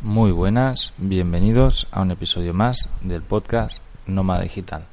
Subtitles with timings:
[0.00, 4.84] Muy buenas, bienvenidos a un episodio más del podcast Nómada Digital.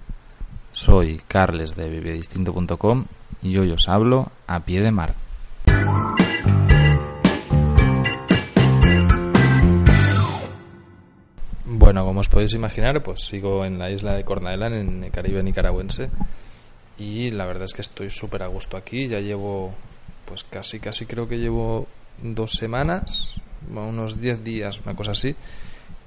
[0.72, 3.06] Soy Carles de vivedistinto.com
[3.42, 5.16] y hoy os hablo a pie de mar.
[11.66, 15.12] Bueno, como os podéis imaginar, pues sigo en la isla de Corn Island, en el
[15.12, 16.10] Caribe nicaragüense,
[16.98, 19.08] y la verdad es que estoy súper a gusto aquí.
[19.08, 19.74] Ya llevo,
[20.26, 21.88] pues casi, casi creo que llevo
[22.22, 23.36] dos semanas,
[23.70, 25.36] unos diez días, una cosa así,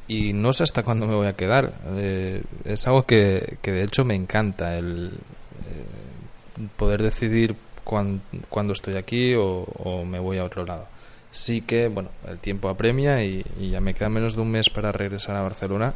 [0.08, 1.72] y no sé hasta cuándo me voy a quedar.
[1.96, 8.96] Eh, es algo que, que, de hecho me encanta, el eh, poder decidir cuándo estoy
[8.96, 10.86] aquí o, me voy a otro lado.
[11.30, 14.70] Sí que, bueno, el tiempo apremia y, y, ya me queda menos de un mes
[14.70, 15.94] para regresar a Barcelona,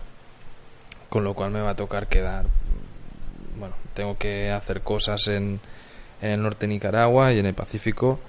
[1.09, 2.47] con lo cual me va a tocar quedar.
[3.59, 5.61] Bueno, tengo que hacer cosas en,
[6.21, 8.21] en el norte de Nicaragua y en el Pacífico,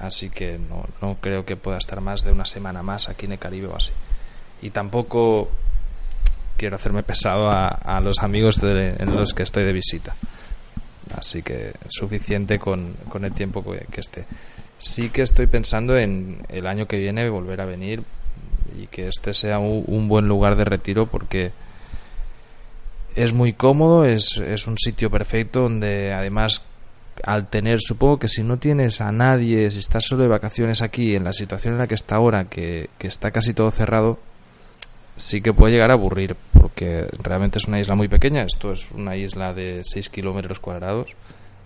[0.00, 3.32] así que no, no creo que pueda estar más de una semana más aquí en
[3.32, 3.92] el Caribe o así
[4.62, 5.48] y tampoco
[6.56, 10.14] quiero hacerme pesado a, a los amigos de, en los que estoy de visita.
[11.16, 14.26] Así que suficiente con, con el tiempo que, que, esté.
[14.78, 18.04] Sí que estoy pensando en el año que viene volver a venir
[18.78, 21.52] y que este sea un, un buen lugar de retiro porque
[23.16, 26.62] es muy cómodo, es, es un sitio perfecto donde además
[27.24, 31.14] al tener, supongo que si no tienes a nadie, si estás solo de vacaciones aquí,
[31.14, 34.18] en la situación en la que está ahora, que, que está casi todo cerrado,
[35.16, 38.42] sí que puede llegar a aburrir, porque realmente es una isla muy pequeña.
[38.42, 41.14] Esto es una isla de 6 kilómetros cuadrados.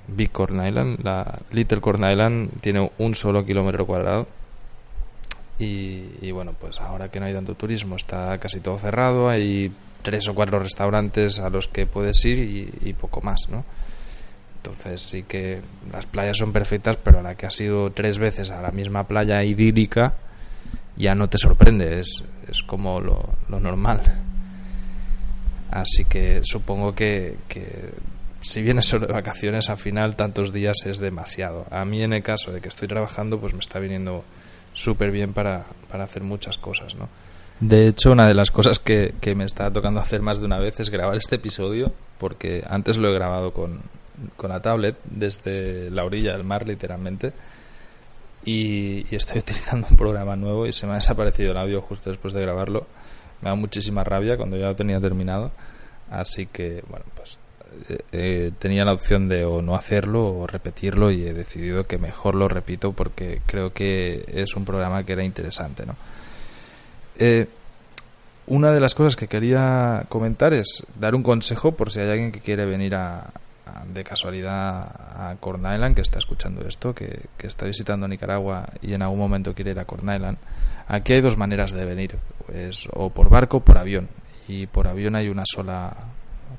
[0.07, 4.27] Big Corn Island, la Little Corn Island tiene un solo kilómetro cuadrado.
[5.59, 9.29] Y, y, bueno, pues ahora que no hay tanto turismo, está casi todo cerrado.
[9.29, 9.73] Hay
[10.03, 13.65] tres o cuatro restaurantes a los que puedes ir y, y poco más, ¿no?
[14.65, 15.61] Entonces sí que
[15.93, 19.45] las playas son perfectas, pero ahora que has ido tres veces a la misma playa
[19.45, 20.15] idílica,
[20.97, 24.01] ya no te sorprende, es, es como lo, lo, normal.
[25.71, 27.91] Así que supongo que, que,
[28.41, 31.67] si vienes solo de vacaciones, al final tantos días es demasiado.
[31.71, 34.25] A mí en el caso de que estoy trabajando, pues me está viniendo
[34.73, 37.11] súper bien para, para hacer muchas cosas, ¿no?
[37.61, 40.59] De hecho, una de las cosas que, que, me está tocando hacer más de una
[40.59, 43.83] vez es grabar este episodio, porque antes lo he grabado con,
[44.37, 47.33] con la tablet desde la orilla del mar, literalmente
[48.45, 52.35] y, estoy utilizando un programa nuevo y se me ha desaparecido el audio justo después
[52.35, 52.87] de grabarlo.
[53.41, 55.51] Me da muchísima rabia cuando ya lo tenía terminado.
[56.11, 57.39] Así que, bueno, pues
[57.89, 61.99] eh, eh, tenía la opción de o no hacerlo o repetirlo y he decidido que
[61.99, 65.97] mejor lo repito porque creo que es un programa que era interesante, ¿no?
[67.19, 67.47] Eh,
[68.47, 72.31] una de las cosas que quería comentar es dar un consejo por si hay alguien
[72.31, 73.31] que quiere venir a,
[73.93, 79.03] de casualidad a Corn Island, que está escuchando esto, que, está visitando Nicaragua y en
[79.03, 80.39] algún momento quiere ir a Corn Island,
[80.89, 82.17] aquí hay dos maneras de venir,
[82.93, 84.09] o por barco o por avión.
[84.47, 85.95] Y por avión hay una sola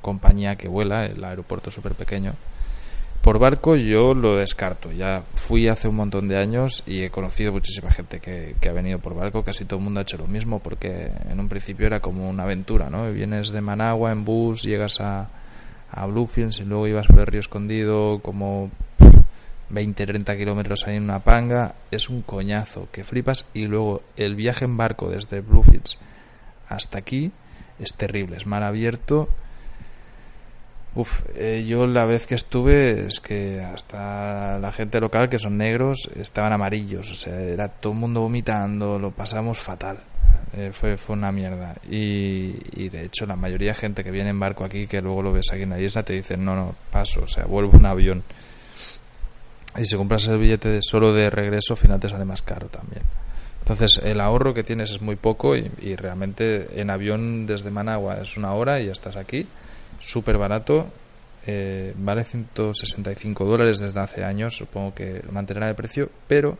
[0.01, 2.33] compañía que vuela, el aeropuerto es súper pequeño.
[3.21, 7.51] Por barco yo lo descarto, ya fui hace un montón de años y he conocido
[7.51, 10.27] muchísima gente que, que ha venido por barco, casi todo el mundo ha hecho lo
[10.27, 13.11] mismo porque en un principio era como una aventura, ¿no?
[13.11, 15.27] Vienes de Managua en bus, llegas a,
[15.91, 18.71] a Bluefields y luego ibas por el río escondido como
[19.69, 23.45] 20, 30 kilómetros ahí en una panga, es un coñazo que flipas.
[23.53, 25.97] Y luego el viaje en barco desde Bluefields
[26.67, 27.31] hasta aquí
[27.79, 29.29] es terrible, es mar abierto.
[30.95, 35.57] Uf, eh, yo la vez que estuve es que hasta la gente local que son
[35.57, 39.99] negros estaban amarillos, o sea, era todo el mundo vomitando, lo pasamos fatal
[40.57, 41.75] eh, fue, fue una mierda.
[41.89, 45.33] Y, de hecho, la mayoría de gente que viene en barco aquí, que luego lo
[45.33, 48.23] ves aquí en la isla, te dicen, no, no, paso, o sea, vuelvo en avión.
[49.77, 52.67] Y si compras el billete de solo de regreso, al final te sale más caro
[52.67, 53.03] también.
[53.59, 58.37] Entonces, el ahorro que tienes es muy poco y, realmente en avión desde Managua es
[58.37, 59.47] una hora y ya estás aquí.
[59.99, 60.87] Súper barato.
[61.47, 64.55] Eh, vale 165 dólares desde hace años.
[64.55, 66.09] Supongo que mantenerá el precio.
[66.27, 66.57] Pero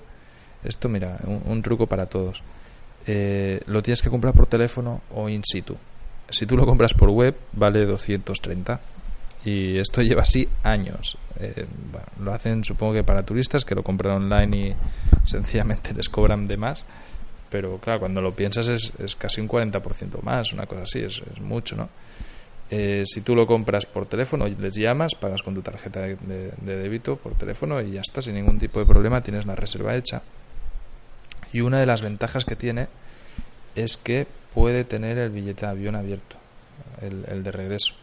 [0.64, 2.44] esto, mira, un, un truco para todos
[3.08, 5.78] eh, lo tienes que comprar por teléfono o in situ.
[6.30, 8.80] Si tú lo compras por web, vale 230.
[9.46, 11.18] Y esto lleva así años.
[11.40, 14.76] Eh, bueno, lo hacen, supongo que para turistas que lo compran online y
[15.24, 16.84] sencillamente les cobran de más.
[17.50, 21.22] pero claro, cuando lo piensas es, es casi un 40% más, una cosa así, es,
[21.40, 21.90] mucho, ¿no?
[22.72, 26.78] Eh, si tú lo compras por teléfono, les llamas, pagas con tu tarjeta de, de,
[26.78, 30.24] débito por teléfono y ya está, sin ningún tipo de problema, tienes la reserva hecha.
[31.56, 32.90] Y una de las ventajas que tiene
[33.76, 36.36] es que puede tener el billete de avión abierto,
[37.02, 37.94] el, de regreso.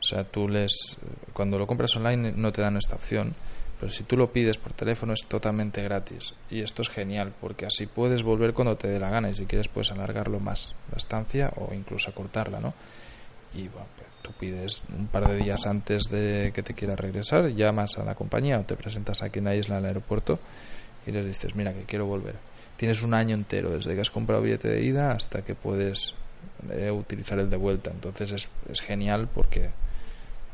[0.00, 0.96] O sea, tú les,
[1.32, 3.36] cuando lo compras online no te dan esta opción,
[3.78, 6.34] pero si tú lo pides por teléfono es totalmente gratis.
[6.50, 9.46] Y esto es genial, porque así puedes volver cuando te dé la gana y si
[9.46, 12.74] quieres puedes alargarlo más la estancia o incluso acortarla, ¿no?
[13.54, 17.46] y bueno, pues, tú pides un par de días antes de que te quieras regresar,
[17.50, 20.40] llamas a la compañía o te presentas aquí en la isla al aeropuerto
[21.06, 22.34] y les dices, mira que quiero volver.
[22.78, 26.14] Tienes un año entero desde que has comprado billete de ida hasta que puedes
[26.70, 27.90] eh, utilizar el de vuelta.
[27.90, 29.68] Entonces es, es genial porque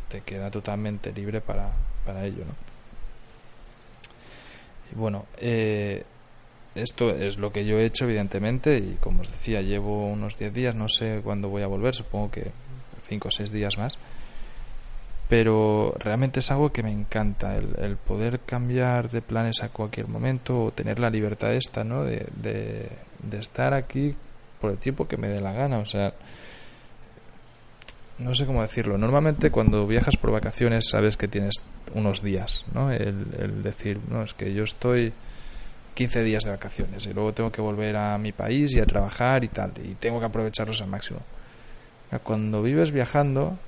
[0.09, 1.71] te queda totalmente libre para,
[2.05, 2.55] para ello, ¿no?
[4.91, 6.03] Y bueno, eh,
[6.75, 10.53] esto es lo que yo he hecho, evidentemente, y como os decía, llevo unos 10
[10.53, 12.51] días, no sé cuándo voy a volver, supongo que
[13.03, 13.99] cinco o seis días más.
[15.35, 20.67] Pero realmente es algo que me encanta, el, poder cambiar de planes a cualquier momento
[20.67, 22.05] o tener la libertad esta, ¿no?
[22.05, 24.15] De, de, estar aquí
[24.61, 25.79] por el tiempo que me dé la gana.
[25.79, 26.15] O sea,
[28.19, 28.97] no sé cómo decirlo.
[28.97, 31.55] Normalmente cuando viajas por vacaciones sabes que tienes
[31.95, 32.93] unos días, ¿no?
[32.93, 35.13] El, el, decir, no, es que yo estoy
[35.95, 39.43] 15 días de vacaciones y luego tengo que volver a mi país y a trabajar
[39.43, 41.19] y tal, y tengo que aprovecharlos al máximo.
[42.23, 43.59] Cuando vives viajando,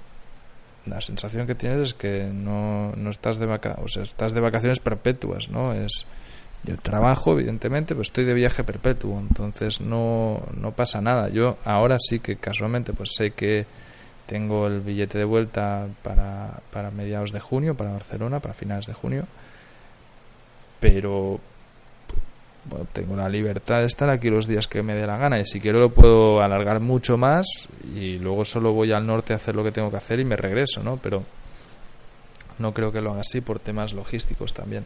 [0.86, 4.40] la sensación que tienes es que no, no estás de vaca o sea, estás de
[4.40, 5.72] vacaciones perpetuas, ¿no?
[5.72, 6.06] Es
[6.64, 11.28] yo trabajo, evidentemente, pero estoy de viaje perpetuo, entonces no, no pasa nada.
[11.28, 13.66] Yo ahora sí que casualmente pues sé que
[14.26, 18.94] tengo el billete de vuelta para, para mediados de junio, para Barcelona, para finales de
[18.94, 19.26] junio,
[20.80, 21.40] pero
[22.68, 25.44] bueno, tengo la libertad de estar aquí los días que me dé la gana y
[25.44, 27.46] si quiero lo puedo alargar mucho más
[27.94, 30.36] y luego solo voy al norte a hacer lo que tengo que hacer y me
[30.36, 30.98] regreso, ¿no?
[31.02, 31.22] Pero
[32.58, 34.84] no creo que lo haga así por temas logísticos también.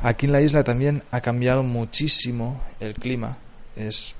[0.00, 3.38] Aquí en la isla también ha cambiado muchísimo el clima.
[3.76, 4.14] Es,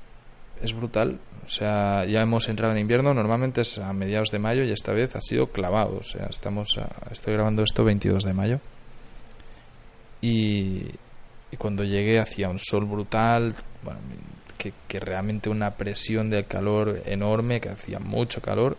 [0.61, 1.19] es brutal.
[1.45, 3.13] O sea, ya hemos entrado en invierno.
[3.13, 5.97] Normalmente es a mediados de mayo y esta vez ha sido clavado.
[5.97, 6.79] O sea, estamos
[7.11, 8.59] estoy grabando esto 22 de mayo.
[10.21, 10.87] Y,
[11.57, 13.55] cuando llegué hacía un sol brutal,
[14.57, 18.77] que, realmente una presión de calor enorme, que hacía mucho calor.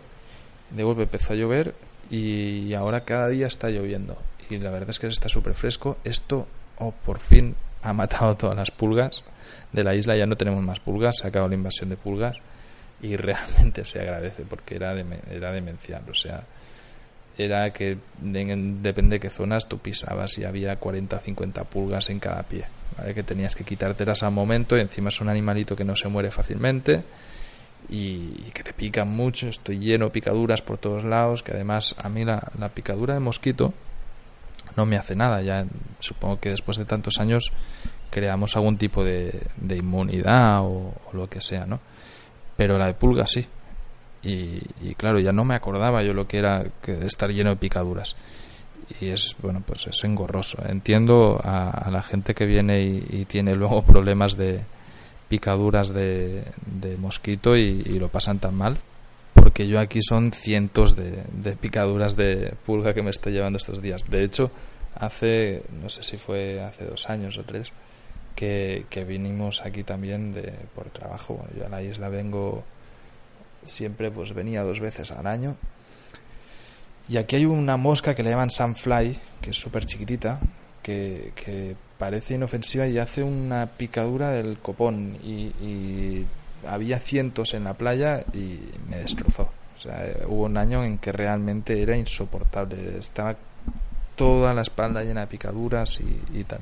[0.71, 1.75] De golpe empezó a llover
[2.09, 4.17] y ahora cada día está lloviendo.
[4.49, 5.97] Y la verdad es que está súper fresco.
[6.03, 6.47] Esto,
[6.77, 9.23] oh, por fin, ha matado todas las pulgas
[9.71, 10.15] de la isla.
[10.15, 12.37] Ya no tenemos más pulgas, se ha acabado la invasión de pulgas.
[13.01, 14.93] Y realmente se agradece porque era,
[15.29, 16.03] era demencial.
[16.09, 16.43] O sea,
[17.37, 22.19] era que depende de qué zonas tú pisabas y había 40 o 50 pulgas en
[22.19, 22.65] cada pie,
[22.97, 23.13] ¿vale?
[23.13, 26.31] que tenías que quitártelas al momento y encima es un animalito que no se muere
[26.31, 27.03] fácilmente
[27.89, 32.09] y, que te pican mucho, estoy lleno de picaduras por todos lados, que además a
[32.09, 33.73] mí la, la picadura de mosquito
[34.75, 35.65] no me hace nada, ya
[35.99, 37.51] supongo que después de tantos años
[38.09, 39.39] creamos algún tipo de,
[39.69, 41.79] inmunidad o, o lo que sea, ¿no?
[42.55, 43.45] Pero la de pulga sí,
[44.27, 48.15] y, claro, ya no me acordaba yo lo que era que estar lleno de picaduras.
[49.01, 50.57] Y es, bueno, pues es engorroso.
[50.67, 54.61] Entiendo a, la gente que viene y, tiene luego problemas de
[55.29, 56.43] picaduras de,
[56.97, 58.77] mosquito y, lo pasan tan mal.
[59.33, 64.09] Porque yo aquí son cientos de, picaduras de pulga que me estoy llevando estos días.
[64.09, 64.51] De hecho,
[64.95, 67.71] hace, no sé si fue hace dos años o tres,
[68.35, 71.45] que, que vinimos aquí también de, por trabajo.
[71.57, 72.63] yo a la isla vengo
[73.67, 75.55] siempre pues venía dos veces al año.
[77.09, 80.39] Y aquí hay una mosca que le llaman sunfly, que es súper chiquitita,
[80.81, 85.17] que, que, parece inofensiva y hace una picadura del copón.
[85.23, 86.25] Y,
[86.67, 88.59] había cientos en la playa y
[88.89, 89.51] me destrozó.
[89.75, 92.97] O sea, hubo un año en que realmente era insoportable.
[92.97, 93.35] Estaba
[94.15, 96.59] toda la espalda llena de picaduras y, y tal.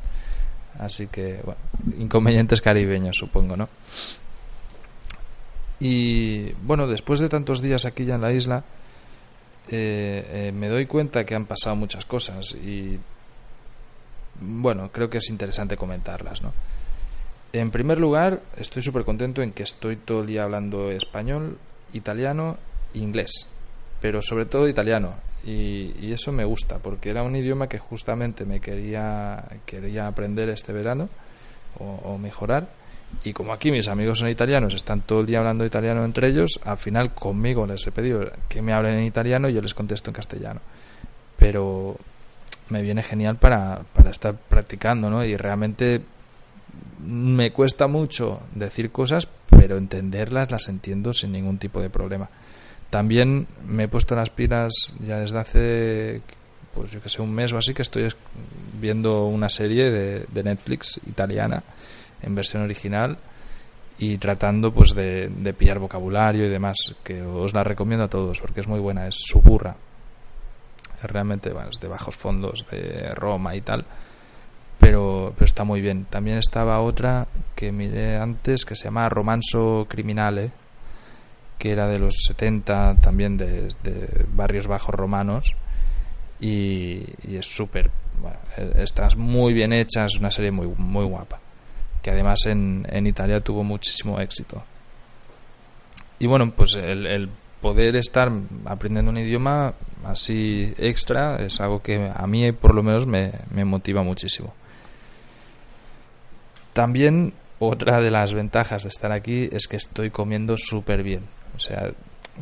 [0.77, 1.59] Así que, bueno,
[1.97, 3.69] inconvenientes caribeños, supongo, ¿no?
[5.79, 8.63] Y bueno, después de tantos días aquí ya en la isla,
[9.69, 12.99] eh, eh, me doy cuenta que han pasado muchas cosas y
[14.39, 16.53] bueno, creo que es interesante comentarlas, ¿no?
[17.51, 21.57] En primer lugar, estoy súper contento en que estoy todo el día hablando español,
[21.93, 22.57] italiano
[22.93, 23.47] e inglés,
[24.01, 25.13] pero sobre todo italiano.
[25.45, 30.73] Y, eso me gusta, porque era un idioma que justamente me quería, quería aprender este
[30.73, 31.07] verano
[31.77, 32.67] o mejorar
[33.23, 36.59] y como aquí mis amigos son italianos, están todo el día hablando italiano entre ellos,
[36.63, 40.09] al final conmigo les he pedido que me hablen en italiano y yo les contesto
[40.09, 40.61] en castellano.
[41.37, 41.97] Pero
[42.69, 45.23] me viene genial para, para estar practicando, ¿no?
[45.23, 46.01] Y realmente
[47.05, 52.29] me cuesta mucho decir cosas, pero entenderlas las entiendo sin ningún tipo de problema.
[52.89, 56.21] También me he puesto las pilas ya desde hace,
[56.73, 58.09] pues yo que sé, un mes o así que estoy
[58.79, 61.63] viendo una serie de, de Netflix italiana
[62.21, 63.17] en versión original
[63.97, 68.61] y tratando pues de, pillar vocabulario y demás, que os la recomiendo a todos porque
[68.61, 69.75] es muy buena, es Suburra.
[71.01, 73.85] Realmente bueno, es de bajos fondos de Roma y tal,
[74.79, 76.05] pero, está muy bien.
[76.05, 80.51] También estaba otra que miré antes que se llama Romanzo Criminale,
[81.57, 83.69] que era de los 70 también de,
[84.33, 85.55] barrios bajos romanos
[86.39, 87.03] y,
[87.33, 87.89] es súper,
[88.21, 88.37] bueno,
[88.75, 91.39] está muy bien hecha, es una serie muy, muy guapa
[92.05, 94.63] que además en, en Italia tuvo muchísimo éxito.
[96.19, 97.31] Y bueno, pues el,
[97.61, 98.31] poder estar
[98.65, 103.65] aprendiendo un idioma así extra es algo que a mí por lo menos me, me
[103.65, 104.53] motiva muchísimo.
[106.73, 111.23] También otra de las ventajas de estar aquí es que estoy comiendo súper bien.
[111.55, 111.91] O sea,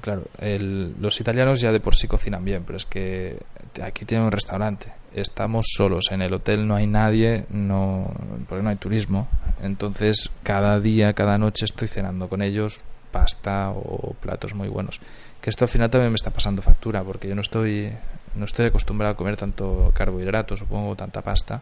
[0.01, 3.37] claro, el, los italianos ya de por sí cocinan bien, pero es que
[3.81, 4.93] aquí tienen un restaurante.
[5.13, 8.11] Estamos solos en el hotel, no hay nadie, no,
[8.47, 9.27] porque no hay turismo.
[9.61, 12.81] Entonces, cada día, cada noche estoy cenando con ellos
[13.11, 14.99] pasta o platos muy buenos.
[15.39, 17.93] Que esto al final también me está pasando factura, porque yo no estoy,
[18.35, 21.61] no estoy acostumbrado a comer tanto carbohidratos, supongo, tanta pasta,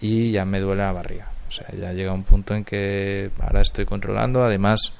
[0.00, 1.30] y ya me duele la barriga.
[1.48, 4.44] O sea, ya llega un punto en que ahora estoy controlando.
[4.44, 4.92] Además,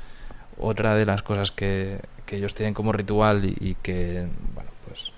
[0.59, 5.13] otra de las cosas que, que ellos tienen como ritual y, que, bueno, pues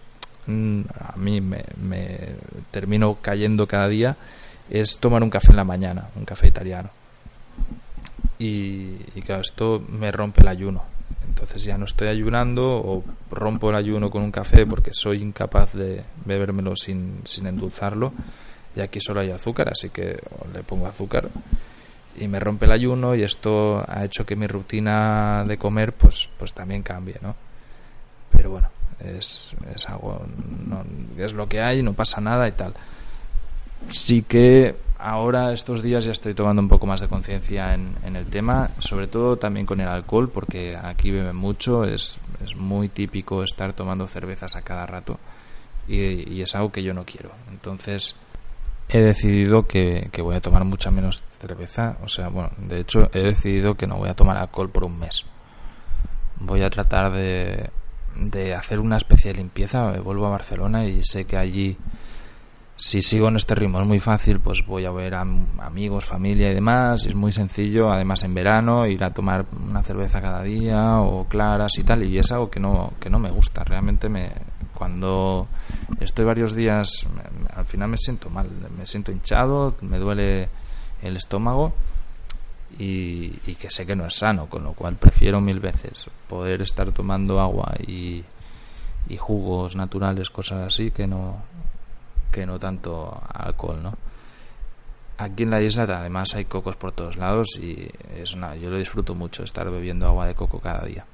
[0.47, 2.19] mm, a mí me, me,
[2.71, 4.17] termino cayendo cada día
[4.69, 6.91] es tomar un café en la mañana, un café italiano.
[8.39, 10.85] Y, y claro, esto me rompe el ayuno.
[11.27, 15.73] Entonces ya no estoy ayunando o rompo el ayuno con un café porque soy incapaz
[15.75, 18.13] de bebérmelo sin, sin endulzarlo.
[18.77, 20.21] Y aquí solo hay azúcar, así que
[20.55, 21.29] le pongo azúcar
[22.19, 26.29] y me rompe el ayuno y esto ha hecho que mi rutina de comer pues
[26.38, 27.35] pues también cambie no
[28.31, 28.69] pero bueno
[29.05, 30.25] es, es algo
[30.67, 30.85] no,
[31.17, 32.75] es lo que hay no pasa nada y tal.
[33.88, 38.17] Sí que ahora estos días ya estoy tomando un poco más de conciencia en, en,
[38.17, 42.90] el tema sobre todo también con el alcohol porque aquí beben mucho es, es muy
[42.90, 45.19] típico estar tomando cervezas a cada rato
[45.88, 47.31] y, y es algo que yo no quiero.
[47.50, 48.14] Entonces
[48.93, 51.97] he decidido que, que, voy a tomar mucha menos cerveza.
[52.03, 54.99] O sea, bueno, de hecho he decidido que no voy a tomar alcohol por un
[54.99, 55.25] mes.
[56.41, 57.71] Voy a tratar de,
[58.17, 59.93] de hacer una especie de limpieza.
[60.01, 61.77] Vuelvo a Barcelona y sé que allí,
[62.77, 66.51] si sigo en este ritmo, es muy fácil, pues voy a ver a amigos, familia
[66.51, 67.07] y demás.
[67.07, 71.79] Es muy sencillo, además en verano, ir a tomar una cerveza cada día o claras
[71.79, 72.03] y tal.
[72.03, 73.63] Y es algo que no, que no me gusta.
[73.63, 74.33] Realmente me,
[74.75, 75.47] cuando
[76.01, 77.07] estoy varios días,
[77.61, 80.49] al final me siento mal, me siento hinchado, me duele
[81.02, 81.73] el estómago
[82.79, 86.90] y, que sé que no es sano, con lo cual prefiero mil veces poder estar
[86.93, 88.25] tomando agua y,
[89.09, 91.43] y jugos naturales, cosas así, que no,
[92.33, 93.95] que no tanto alcohol, ¿no?
[95.19, 98.79] Aquí en la isla además hay cocos por todos lados y es una, yo lo
[98.79, 101.05] disfruto mucho estar bebiendo agua de coco cada día.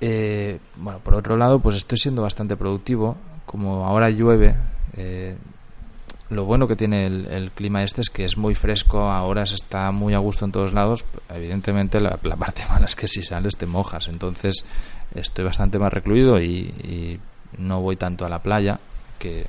[0.00, 3.16] Eh, bueno, por otro lado, pues estoy siendo bastante productivo.
[3.46, 4.56] Como ahora llueve,
[4.96, 5.36] eh,
[6.30, 9.54] lo bueno que tiene el, el, clima este es que es muy fresco, ahora se
[9.54, 11.04] está muy a gusto en todos lados.
[11.28, 14.08] Evidentemente, la, parte mala es que si sales te mojas.
[14.08, 14.64] Entonces,
[15.14, 17.20] estoy bastante más recluido y, y,
[17.58, 18.80] no voy tanto a la playa.
[19.18, 19.46] Que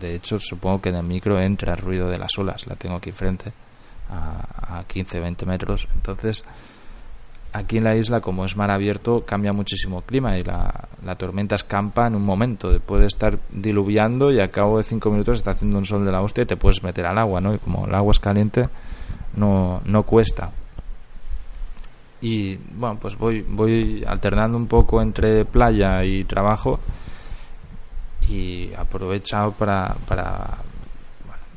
[0.00, 2.66] de hecho, supongo que en el micro entra el ruido de las olas.
[2.66, 3.52] La tengo aquí enfrente,
[4.10, 5.88] a, a 15-20 metros.
[5.94, 6.44] Entonces
[7.52, 11.16] aquí en la isla, como es mar abierto, cambia muchísimo el clima y la, la,
[11.16, 12.78] tormenta escampa en un momento.
[12.80, 16.22] Puede estar diluviando y a cabo de cinco minutos está haciendo un sol de la
[16.22, 17.54] hostia y te puedes meter al agua, ¿no?
[17.54, 18.68] Y como el agua es caliente,
[19.36, 20.50] no, no cuesta.
[22.20, 26.78] Y bueno, pues voy, voy alternando un poco entre playa y trabajo
[28.28, 30.58] y aprovechado para, para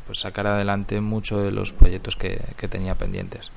[0.08, 3.52] pues sacar adelante muchos de los proyectos que, que tenía pendientes.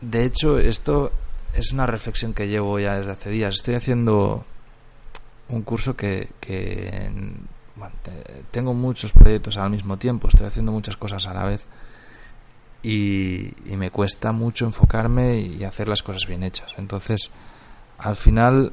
[0.00, 1.12] De hecho, esto
[1.54, 3.54] es una reflexión que llevo ya desde hace días.
[3.56, 4.44] Estoy haciendo
[5.48, 7.10] un curso que, que
[7.76, 7.94] bueno,
[8.50, 11.64] tengo muchos proyectos al mismo tiempo, estoy haciendo muchas cosas a la vez
[12.82, 16.74] y, me cuesta mucho enfocarme y hacer las cosas bien hechas.
[16.78, 17.30] Entonces,
[17.98, 18.72] al final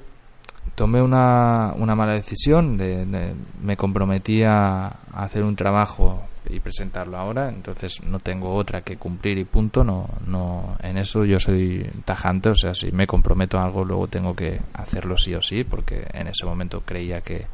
[0.76, 7.18] tomé una, una mala decisión, de, de, me comprometí a hacer un trabajo y presentarlo
[7.18, 11.90] ahora, entonces no tengo otra que cumplir y punto, no, no, en eso yo soy
[12.06, 15.64] tajante, o sea, si me comprometo a algo luego tengo que hacerlo sí o sí,
[15.64, 17.46] porque en ese momento creía que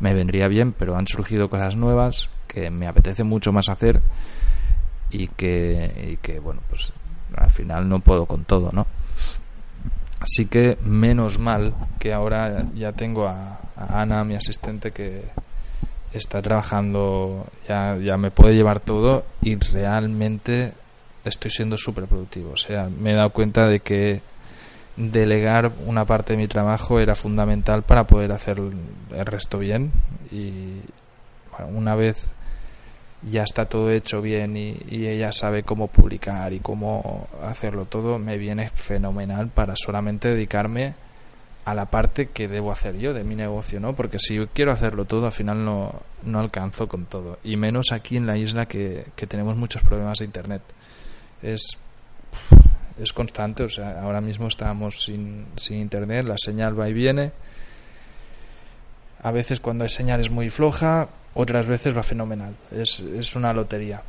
[0.00, 4.00] me vendría bien, pero han surgido cosas nuevas que me apetece mucho más hacer
[5.10, 6.92] y que, y que bueno, pues
[7.36, 8.86] al final no puedo con todo, ¿no?
[10.20, 15.22] Así que menos mal que ahora ya tengo a, Ana, mi asistente, que
[16.16, 20.72] está trabajando, ya, ya me puede llevar todo y realmente
[21.24, 22.52] estoy siendo súper productivo.
[22.52, 24.20] O sea, me he dado cuenta de que
[24.96, 29.92] delegar una parte de mi trabajo era fundamental para poder hacer el resto bien
[30.32, 30.80] y
[31.74, 32.28] una vez
[33.22, 38.38] ya está todo hecho bien y, ella sabe cómo publicar y cómo hacerlo todo, me
[38.38, 40.94] viene fenomenal para solamente dedicarme
[41.66, 43.96] a la parte que debo hacer yo de mi negocio, ¿no?
[43.96, 47.40] Porque si quiero hacerlo todo, al final no, no alcanzo con todo.
[47.42, 50.62] Y menos aquí en la isla que, que tenemos muchos problemas de internet.
[51.42, 51.76] Es,
[53.02, 57.32] es constante, o sea, ahora mismo estamos sin, sin internet, la señal va y viene.
[59.24, 62.54] A veces cuando hay señal es muy floja, otras veces va fenomenal.
[62.70, 64.02] Es, es una lotería.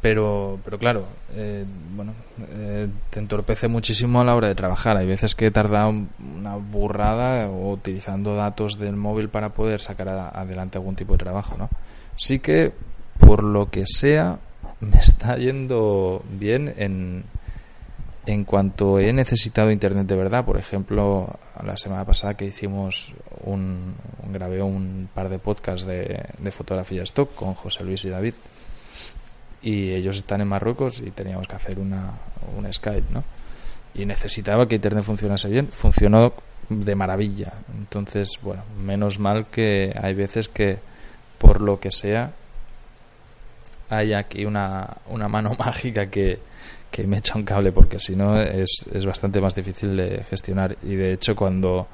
[0.00, 2.12] Pero, pero claro, eh, bueno,
[2.52, 4.96] eh, te entorpece muchísimo a la hora de trabajar.
[4.96, 10.08] Hay veces que he tardado una burrada o utilizando datos del móvil para poder sacar
[10.08, 11.68] adelante algún tipo de trabajo, ¿no?
[12.16, 12.72] Sí que,
[13.18, 14.38] por lo que sea,
[14.80, 17.24] me está yendo bien en,
[18.26, 23.12] en cuanto he necesitado internet de verdad, por ejemplo, la semana pasada que hicimos
[23.44, 23.94] un,
[24.32, 28.34] grabé un par de podcasts de, de fotografía stock con José Luis y David
[29.62, 32.12] y ellos están en Marruecos y teníamos que hacer una,
[32.56, 33.24] un Skype, ¿no?
[33.94, 36.32] Y necesitaba que internet funcionase bien, funcionó
[36.68, 37.54] de maravilla.
[37.76, 40.78] Entonces, bueno, menos mal que hay veces que
[41.38, 42.32] por lo que sea
[43.90, 46.38] hay aquí una, una mano mágica que,
[46.90, 50.76] que me echa un cable porque si no es, es bastante más difícil de gestionar
[50.82, 51.86] y de hecho cuando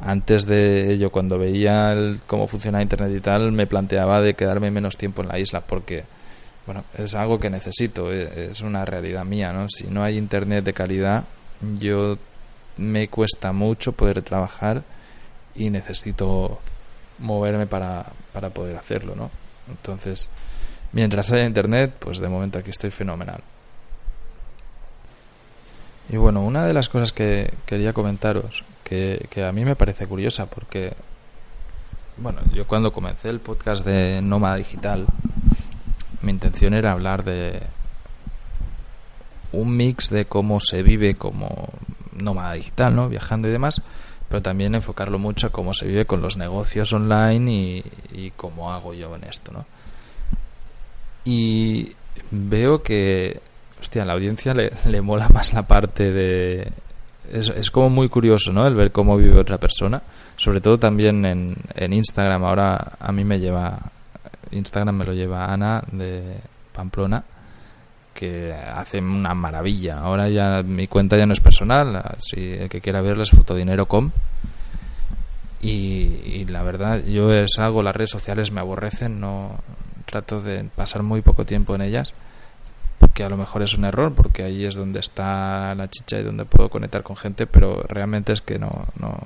[0.00, 1.94] antes de ello cuando veía
[2.26, 6.04] cómo funciona internet y tal me planteaba de quedarme menos tiempo en la isla porque
[6.66, 10.64] bueno es algo que necesito e, es una realidad mía no si no hay internet
[10.64, 11.24] de calidad
[11.78, 12.18] yo
[12.76, 14.82] me cuesta mucho poder trabajar
[15.54, 16.60] y necesito
[17.18, 19.30] moverme para, para poder hacerlo no
[19.68, 20.28] entonces
[20.92, 23.42] mientras haya internet pues de momento aquí estoy fenomenal.
[26.08, 30.46] Y bueno, una de las cosas que quería comentaros, que, a mí me parece curiosa,
[30.46, 30.94] porque,
[32.16, 35.04] bueno, yo cuando comencé el podcast de Nómada Digital,
[36.22, 37.62] mi intención era hablar de
[39.52, 41.68] un mix de cómo se vive como
[42.12, 43.08] nómada digital, ¿no?
[43.08, 43.82] Viajando y demás,
[44.28, 48.72] pero también enfocarlo mucho a cómo se vive con los negocios online y, y cómo
[48.72, 49.66] hago yo en esto, ¿no?
[51.24, 51.92] Y
[52.30, 53.40] veo que
[53.80, 56.72] hostia, a la audiencia le, mola más la parte de...
[57.32, 58.66] Es, es, como muy curioso, ¿no?
[58.66, 60.02] El ver cómo vive otra persona.
[60.36, 62.44] Sobre todo también en, en Instagram.
[62.44, 63.78] Ahora a mí me lleva...
[64.50, 66.38] Instagram me lo lleva Ana de
[66.72, 67.24] Pamplona
[68.14, 69.98] que hace una maravilla.
[69.98, 74.10] Ahora ya mi cuenta ya no es personal, si el que quiera verla es fotodinero.com.
[75.60, 75.68] Y,
[76.24, 79.58] y la verdad, yo es algo, las redes sociales me aborrecen, no
[80.06, 82.14] trato de pasar muy poco tiempo en ellas
[83.16, 86.22] que a lo mejor es un error porque ahí es donde está la chicha y
[86.22, 89.18] donde puedo conectar con gente, pero realmente es que no, no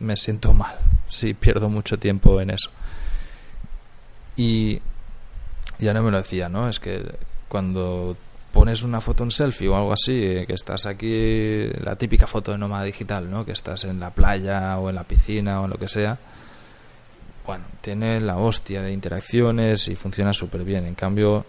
[0.00, 0.74] me siento mal
[1.06, 2.72] si pierdo mucho tiempo en eso.
[4.36, 4.80] Y
[5.78, 6.68] ya no me lo decía, ¿no?
[6.68, 7.02] Es que
[7.48, 8.16] cuando
[8.52, 12.52] pones una foto en selfie o algo así, eh, que estás aquí, la típica foto
[12.52, 13.44] de nómada digital, ¿no?
[13.44, 16.18] Que estás en la playa o en la piscina o en lo que sea.
[17.46, 20.86] Bueno, tiene la hostia de interacciones y funciona súper bien.
[20.86, 21.44] En cambio,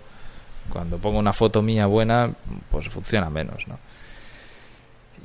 [0.70, 2.32] cuando pongo una foto mía buena,
[2.72, 3.78] pues funciona menos, ¿no?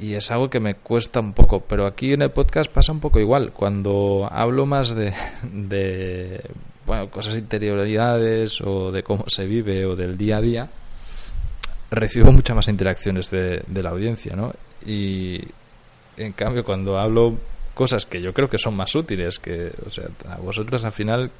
[0.01, 3.01] Y es algo que me cuesta un poco, pero aquí en el podcast pasa un
[3.01, 3.53] poco igual.
[3.53, 6.41] Cuando hablo más de, de
[6.89, 10.69] bueno, cosas interioridades o de cómo se vive o del día a día,
[11.91, 14.55] recibo muchas más interacciones de, la audiencia, ¿no?
[14.87, 15.39] Y
[16.17, 17.37] en cambio cuando hablo
[17.75, 21.31] cosas que yo creo que son más útiles, que, o sea, a vosotros al final,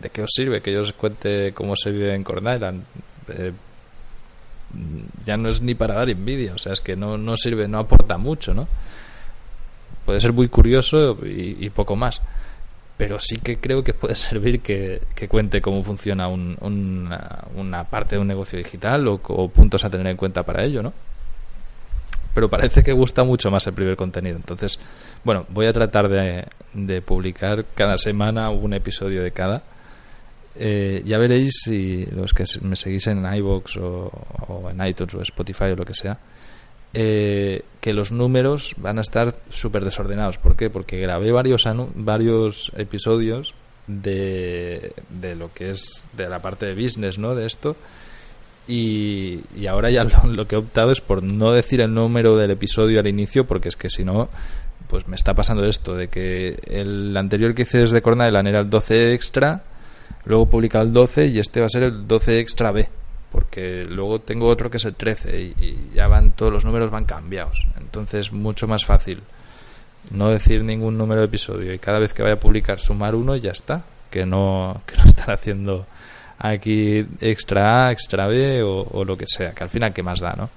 [0.00, 2.80] ¿de qué os sirve que yo os cuente cómo se vive en Cornell?
[3.28, 3.52] Eh,
[5.22, 7.78] ya no es ni para dar envidia, o sea, es que no, no sirve, no
[7.78, 8.66] aporta mucho, ¿no?
[10.06, 12.22] Puede ser muy curioso y, poco más,
[12.98, 18.28] pero sí que creo que puede servir que, cuente cómo funciona una, parte de un
[18.28, 20.92] negocio digital o, puntos a tener en cuenta para ello, ¿no?
[22.34, 24.36] Pero parece que gusta mucho más el primer contenido.
[24.36, 24.78] Entonces,
[25.24, 29.62] bueno, voy a tratar de, de publicar cada semana un episodio de cada
[30.60, 35.66] eh, ya veréis si los que me seguís en iVoox o, en iTunes o Spotify
[35.66, 36.18] o lo que sea,
[36.94, 40.38] eh, que los números van a estar súper desordenados.
[40.38, 40.70] ¿Por qué?
[40.70, 43.54] Porque grabé varios, varios episodios
[43.86, 47.34] de, de lo que es de la parte de business, ¿no?
[47.34, 47.76] De esto.
[48.68, 52.50] Y, y ahora ya lo, que he optado es por no decir el número del
[52.50, 54.28] episodio al inicio, porque es que si no,
[54.88, 58.70] pues me está pasando esto, de que el anterior que hice desde Cornell era el
[58.70, 59.62] 12 extra,
[60.24, 62.88] luego publicado el 12 y este va a ser el 12 extra B,
[63.30, 67.04] porque luego tengo otro que es el 13 y, ya van todos los números van
[67.04, 69.22] cambiados, entonces mucho más fácil
[70.10, 73.36] no decir ningún número de episodio y cada vez que vaya a publicar sumar uno
[73.36, 75.86] y ya está, que no, que no estar haciendo
[76.38, 80.20] aquí extra A, extra B o, o lo que sea, que al final qué más
[80.20, 80.50] da, ¿no?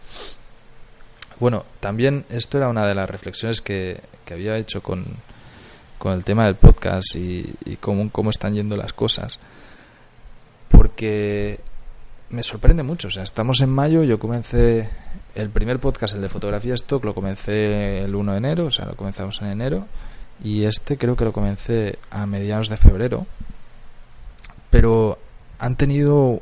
[1.41, 5.03] Bueno, también esto era una de las reflexiones que, que había hecho con,
[5.97, 9.39] con, el tema del podcast y, y cómo, cómo, están yendo las cosas.
[10.69, 11.59] Porque
[12.31, 13.09] me sorprende mucho.
[13.09, 14.89] O sea, estamos en mayo, yo comencé
[15.35, 18.85] el primer podcast, el de fotografía stock, lo comencé el 1 de enero, o sea,
[18.85, 19.85] lo comenzamos en enero.
[20.43, 23.27] Y este creo que lo comencé a mediados de febrero.
[24.69, 25.19] Pero
[25.59, 26.41] han tenido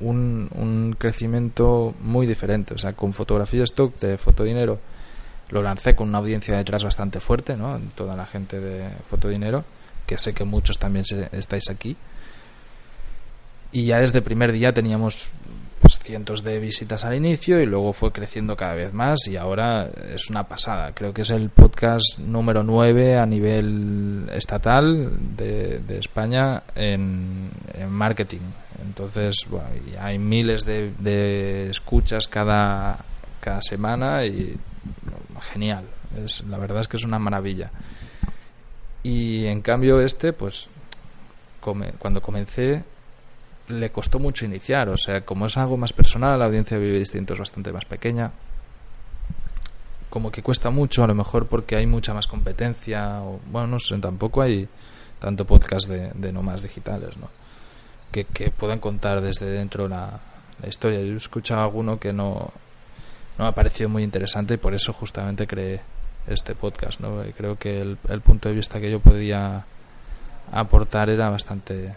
[0.00, 2.74] un, un, crecimiento muy diferente.
[2.74, 4.78] O sea, con fotografía stock de Fotodinero
[5.48, 7.80] lo lancé con una audiencia detrás bastante fuerte, ¿no?
[7.94, 9.64] Toda la gente de Fotodinero,
[10.06, 11.96] que sé que muchos también estáis aquí.
[13.72, 15.30] Y ya desde el primer día teníamos
[15.80, 19.88] pues, cientos de visitas al inicio y luego fue creciendo cada vez más y ahora
[20.12, 20.92] es una pasada.
[20.92, 27.50] Creo que es el podcast número 9 a nivel estatal de, de España en,
[27.88, 28.40] marketing.
[28.84, 29.68] Entonces, bueno,
[30.00, 32.98] hay miles de, de, escuchas cada,
[33.40, 34.56] cada semana y
[35.52, 35.84] genial.
[36.22, 37.70] Es, la verdad es que es una maravilla.
[39.04, 40.68] Y en cambio este, pues,
[41.60, 42.82] come, cuando comencé
[43.68, 44.88] le costó mucho iniciar.
[44.88, 48.32] O sea, como es algo más personal, la audiencia Vive Distinto es bastante más pequeña.
[50.10, 53.22] Como que cuesta mucho, a lo mejor porque hay mucha más competencia.
[53.22, 54.68] O, bueno, no sé, tampoco hay
[55.18, 57.28] tanto podcast de, de nomás digitales, ¿no?
[58.12, 60.20] Que, puedan contar desde dentro la,
[60.66, 61.00] historia.
[61.00, 62.50] Yo he escuchado alguno que no,
[63.36, 65.82] no me ha parecido muy interesante y por eso justamente creé
[66.26, 67.22] este podcast, ¿no?
[67.36, 69.66] Creo que el punto de vista que yo podía
[70.50, 71.94] aportar era bastante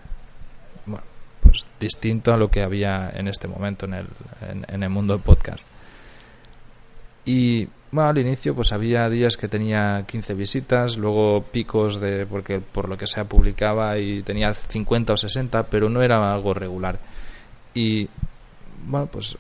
[0.86, 1.04] bueno,
[1.50, 4.08] pues distinto a lo que había en este momento en el,
[4.48, 5.66] en, en el mundo del podcast.
[7.26, 12.60] Y bueno, al inicio pues había días que tenía 15 visitas, luego picos de porque
[12.60, 17.00] por lo que sea publicaba y tenía 50 o 60, pero no era algo regular.
[17.74, 18.08] Y
[18.86, 19.38] bueno, pues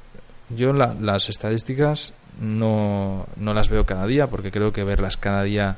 [0.50, 5.44] yo la, las estadísticas no, no las veo cada día porque creo que verlas cada
[5.44, 5.78] día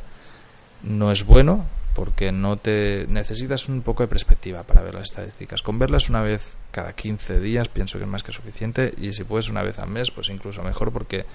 [0.83, 5.61] no es bueno porque no te necesitas un poco de perspectiva para ver las estadísticas.
[5.61, 9.23] Con verlas una vez cada 15 días pienso que es más que suficiente y si
[9.23, 11.25] puedes una vez al mes pues incluso mejor porque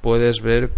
[0.00, 0.70] puedes ver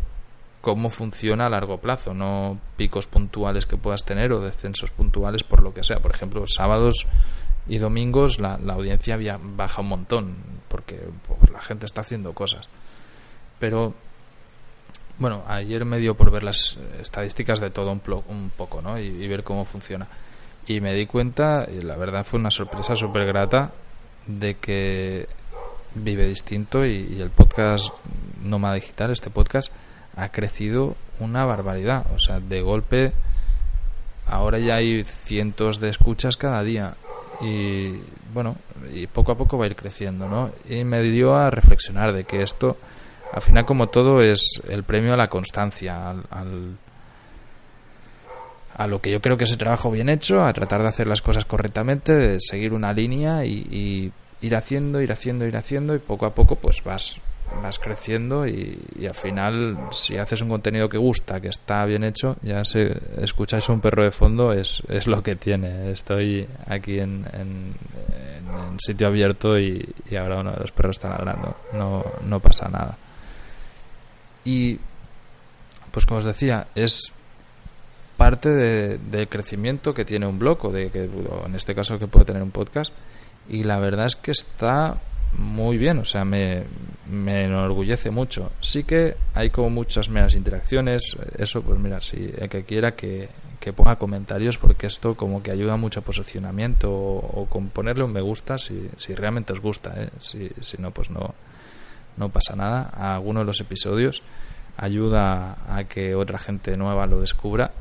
[0.60, 5.62] cómo funciona a largo plazo, no picos puntuales que puedas tener o descensos puntuales por
[5.62, 6.00] lo que sea.
[6.00, 7.06] Por ejemplo, sábados
[7.66, 10.36] y domingos la, la audiencia baja un montón
[10.68, 12.68] porque pues, la gente está haciendo cosas.
[13.58, 13.94] Pero
[15.20, 18.98] bueno, ayer me dio por ver las estadísticas de todo un, un poco, ¿no?
[18.98, 20.08] Y, ver cómo funciona.
[20.66, 23.70] Y me di cuenta, y la verdad fue una sorpresa súper grata,
[24.26, 25.28] de que
[25.94, 27.90] vive distinto y, y el podcast
[28.42, 29.70] Nómada Digital, este podcast,
[30.16, 32.06] ha crecido una barbaridad.
[32.14, 33.12] O sea, de golpe,
[34.26, 36.94] ahora ya hay cientos de escuchas cada día.
[37.42, 37.92] Y
[38.32, 38.56] bueno,
[38.94, 40.50] y poco a poco va a ir creciendo, ¿no?
[40.66, 42.78] Y me dio a reflexionar de que esto
[43.32, 46.76] al final como todo es el premio a la constancia, al, al,
[48.80, 51.06] a lo que yo creo que es el trabajo bien hecho, a tratar de hacer
[51.06, 54.10] las cosas correctamente, de seguir una línea y,
[54.42, 57.20] ir haciendo, ir haciendo, ir haciendo y poco a poco pues vas
[57.62, 62.36] vas creciendo y, al final si haces un contenido que gusta, que está bien hecho,
[62.40, 65.90] ya se escucháis un perro de fondo es, es lo que tiene.
[65.90, 67.24] Estoy aquí en,
[68.78, 71.54] sitio abierto y, y, ahora uno de los perros está ladrando.
[71.74, 72.96] No, no pasa nada.
[74.44, 74.78] Y,
[75.90, 77.12] pues como os decía, es
[78.16, 82.06] parte de, del crecimiento que tiene un blog o de que, en este caso, que
[82.06, 82.92] puede tener un podcast.
[83.48, 84.98] Y la verdad es que está
[85.38, 86.64] muy bien, o sea, me,
[87.10, 88.52] me enorgullece mucho.
[88.60, 93.28] Sí que hay como muchas meras interacciones, eso pues mira, si el que quiera que,
[93.58, 98.04] que ponga comentarios porque esto como que ayuda mucho a posicionamiento o, o con ponerle
[98.04, 100.08] un me gusta si, si realmente os gusta, ¿eh?
[100.18, 101.34] si, si no pues no,
[102.16, 102.90] no pasa nada.
[102.94, 104.22] A alguno de los episodios
[104.76, 107.72] ayuda a que otra gente nueva lo descubra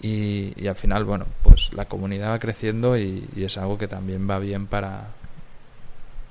[0.00, 4.38] y, al final, bueno, pues la comunidad va creciendo y, es algo que también va
[4.38, 5.08] bien para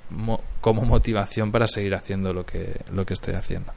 [0.10, 3.74] mo, como motivación para seguir haciendo lo que lo que estoy haciendo.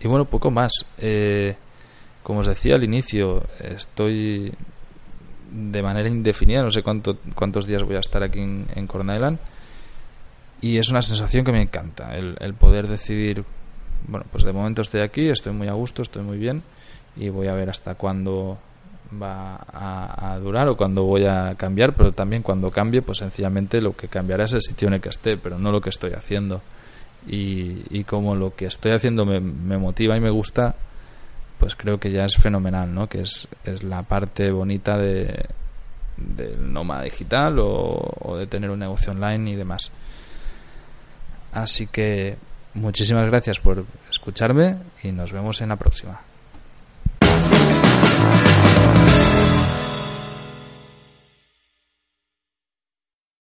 [0.00, 0.72] Y bueno, poco más.
[0.98, 1.56] Eh,
[2.22, 4.52] como os decía al inicio, estoy
[5.50, 8.86] de manera indefinida, no sé cuánto, cuántos días voy a estar aquí en, en.
[10.62, 13.44] Y es una sensación que me encanta, el, el poder decidir,
[14.08, 16.62] bueno, pues de momento estoy aquí, estoy muy a gusto, estoy muy bien
[17.16, 18.58] y voy a ver hasta cuándo
[19.20, 23.94] va a, durar o cuando voy a cambiar, pero también cuando cambie, pues sencillamente lo
[23.94, 26.62] que cambiará es el sitio en el que esté, pero no lo que estoy haciendo.
[27.26, 30.74] Y, y como lo que estoy haciendo me, me, motiva y me gusta,
[31.58, 33.08] pues creo que ya es fenomenal, ¿no?
[33.08, 35.46] Que es, es la parte bonita de
[36.16, 39.90] del nómada digital o, o de tener un negocio online y demás.
[41.52, 42.36] Así que
[42.74, 46.20] muchísimas gracias por escucharme y nos vemos en la próxima.